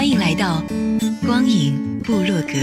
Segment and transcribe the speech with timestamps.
[0.00, 0.62] 欢迎来到。
[1.26, 2.54] 光影部落格，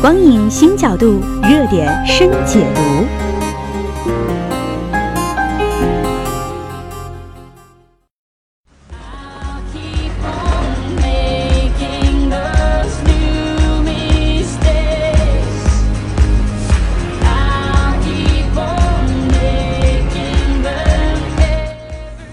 [0.00, 3.37] 光影新角度，热点深解读。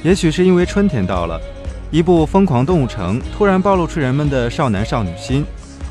[0.05, 1.41] 也许是因为春天到了，
[1.89, 5.43] 一部《疯狂动物城》突然暴露出人们的少男少女心。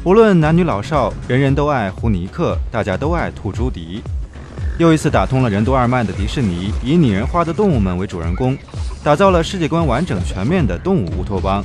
[0.05, 4.01] 无论男女老少，人人都爱胡尼克，大家都爱兔朱迪。
[4.79, 8.57] 又一次打通了任督二脉的迪士尼，以拟人化的动物们为主人公，
[9.03, 11.65] 打造了世界观完整全面的动物乌托邦。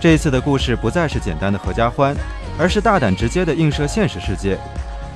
[0.00, 2.16] 这一次的故事不再是简单的合家欢，
[2.58, 4.58] 而是大胆直接的映射现实世界，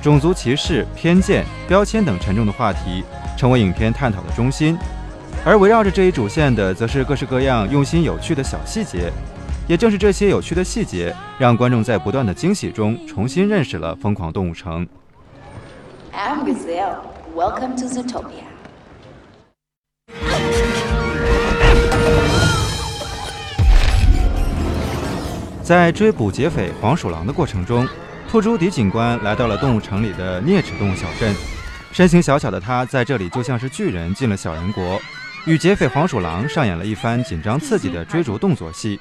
[0.03, 3.03] 种族歧视、偏见、标签等沉重的话题
[3.35, 4.77] 成为影片探讨的中心。
[5.45, 9.11] 而围绕着这一主线的，则是各式各样用心有趣的小细节。
[9.67, 14.85] 也正是这些有趣的细节，让观众在不断的惊喜中重新认识了《疯狂动物城》。
[16.13, 16.97] I'm Gazelle.
[17.35, 18.43] Welcome to Zootopia.
[25.63, 27.87] 在追捕劫匪黄鼠狼的过程中，
[28.27, 31.33] 兔朱迪警官来到了动物城里的啮齿动物小镇。
[31.91, 34.99] 身形小小的他，在这里就像是巨人进了小人国。
[35.45, 38.99] 与劫匪黄鼠狼上演了一番紧张刺激的追逐动作戏。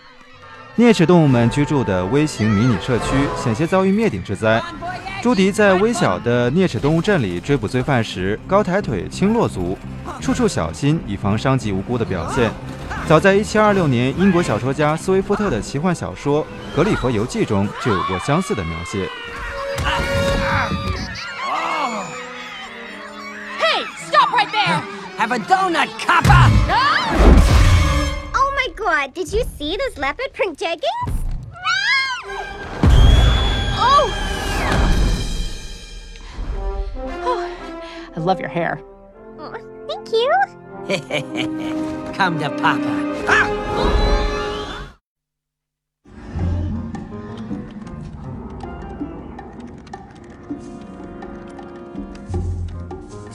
[0.76, 3.04] 啮齿动物们居住的微型迷你社区
[3.36, 4.62] 险些遭遇灭顶之灾。
[5.20, 9.76] 朱迪在微小的啮齿动物镇里追捕罪犯时，高抬腿、轻落足，
[10.20, 12.52] 处处小心，以防伤及无辜的表现。
[13.08, 16.44] 早在1726年，英国小说家斯威夫特的奇幻小说
[16.76, 19.08] 《格里佛游记》中就有过相似的描写。
[25.18, 26.44] Have a donut, copper!
[28.40, 31.12] Oh my god, did you see those leopard print jeggings?
[33.76, 34.12] Oh!
[37.24, 38.10] oh!
[38.16, 38.80] I love your hair.
[39.40, 39.56] Oh,
[39.88, 40.32] thank you.
[42.14, 43.24] Come to Papa.
[43.28, 43.97] Ah!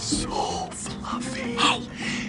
[0.04, 0.30] so
[0.72, 1.56] fluffy.
[1.56, 1.82] Hey!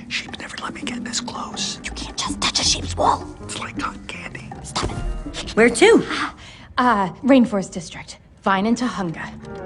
[0.09, 1.81] Sheep never let me get this close.
[1.85, 3.27] You can't just touch a sheep's wool.
[3.43, 4.51] It's like cotton candy.
[4.63, 5.57] Stop it.
[5.57, 6.03] Where to?
[6.07, 6.35] Ah,
[6.79, 8.19] uh, Rainforest District.
[8.43, 9.64] Vine and Tahunga.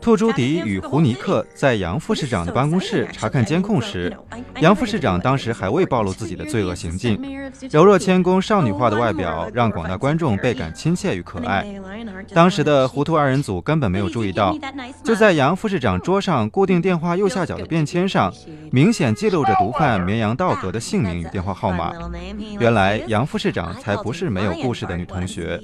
[0.00, 4.14] 兔朱迪与胡尼克在杨副市长的办公室查看监控时，
[4.60, 7.20] 杨副市长当时还未暴露自己的罪恶行径。
[7.70, 11.66] 柔弱谦恭、少女化的外表让广大观众倍感亲切与可爱。
[12.32, 14.56] 当时的糊涂二人组根本没有注意到，
[15.04, 18.32] 就在杨副市长桌上固定电话右下角的便签上，
[18.72, 21.92] 明显记录着毒贩绵羊道格的姓名与电话号码。
[22.58, 25.60] 原来杨副市长才不是没有故事的女同学。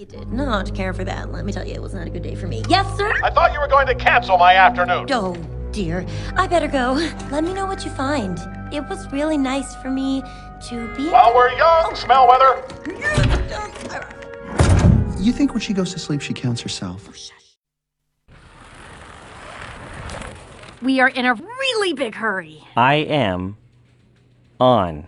[4.25, 5.05] cancel my afternoon.
[5.11, 5.35] Oh,
[5.71, 6.05] dear.
[6.35, 6.93] I better go.
[7.31, 8.37] Let me know what you find.
[8.73, 10.23] It was really nice for me
[10.69, 11.09] to be.
[11.09, 12.63] While we're young, smell weather.
[15.19, 17.09] You think when she goes to sleep, she counts herself?
[20.81, 22.63] We are in a really big hurry.
[22.75, 23.55] I am
[24.59, 25.05] on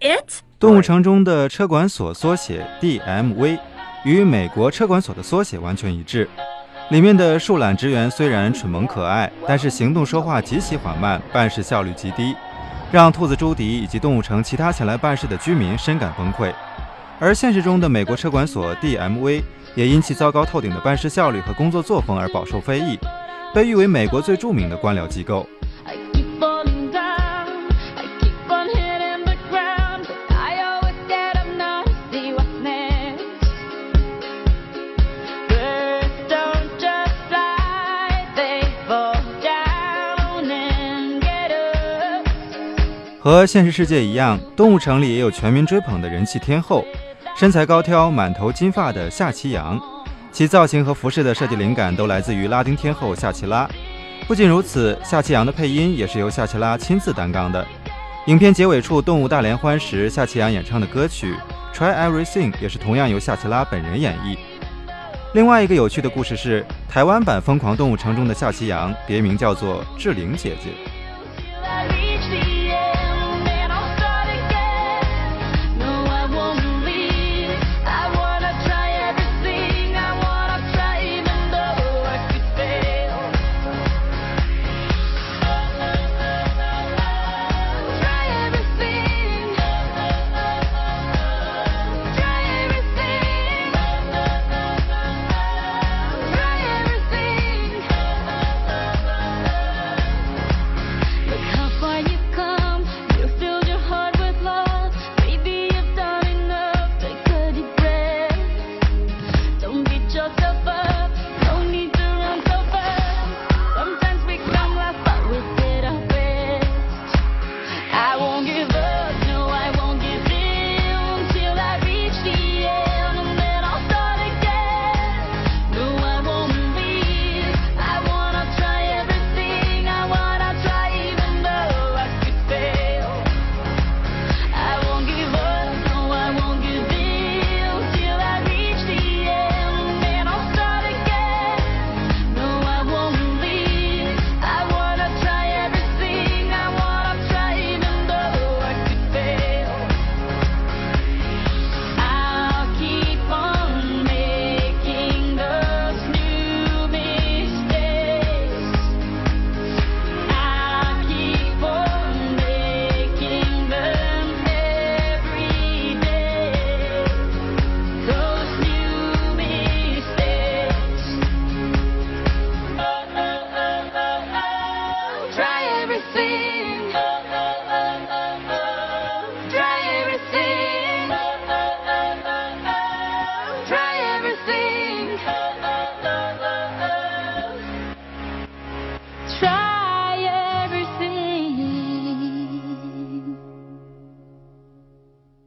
[0.00, 0.42] it.
[0.58, 3.58] 动物城中的车管所缩写 DMV
[4.04, 6.28] 与美国车管所的缩写完全一致。
[6.89, 12.35] 里面的树懒职员虽然蠢萌可爱，但是行动说话极其缓慢，办事效率极低，
[12.91, 16.51] 让兔子朱迪以及动物城其他前来办事的居民深感崩溃。
[17.19, 19.43] 而现实中的美国车管所 DMV
[19.75, 22.97] 也因其糟糕透顶的办事效率和工作作风而饱受非议，
[23.53, 25.47] 被誉为美国最著名的官僚机构。
[43.21, 46.85] 和现实世界一样，动物城里也有全民追捧的人气天后，
[47.35, 49.77] 身材高挑、满头金发的夏奇阳，
[50.31, 53.69] 其造型和服饰的设计灵感都来自于拉丁天后夏奇拉。
[54.25, 57.65] 不仅如此，夏奇阳的配音也是由夏奇拉亲自担纲的。
[58.27, 61.35] 影片结尾处动物大联欢时，夏奇阳演唱的歌曲
[61.77, 64.37] 《Try Everything》也是同样由夏奇拉本人演绎。
[65.33, 70.88] 另外一个有趣的故事是，台湾版《疯狂动物城》中的夏奇阳别名叫做志玲姐姐。